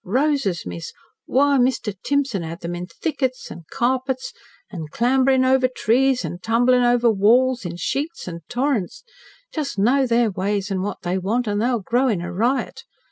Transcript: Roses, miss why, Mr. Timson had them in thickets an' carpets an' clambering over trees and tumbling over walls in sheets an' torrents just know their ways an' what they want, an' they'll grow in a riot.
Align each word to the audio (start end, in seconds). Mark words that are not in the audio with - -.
Roses, 0.03 0.65
miss 0.65 0.93
why, 1.27 1.59
Mr. 1.59 1.93
Timson 2.03 2.41
had 2.41 2.61
them 2.61 2.73
in 2.73 2.87
thickets 2.87 3.51
an' 3.51 3.65
carpets 3.69 4.33
an' 4.71 4.87
clambering 4.89 5.45
over 5.45 5.67
trees 5.67 6.25
and 6.25 6.41
tumbling 6.41 6.81
over 6.81 7.07
walls 7.11 7.65
in 7.65 7.77
sheets 7.77 8.27
an' 8.27 8.39
torrents 8.49 9.03
just 9.53 9.77
know 9.77 10.07
their 10.07 10.31
ways 10.31 10.71
an' 10.71 10.81
what 10.81 11.03
they 11.03 11.19
want, 11.19 11.47
an' 11.47 11.59
they'll 11.59 11.81
grow 11.81 12.07
in 12.07 12.19
a 12.19 12.33
riot. 12.33 12.83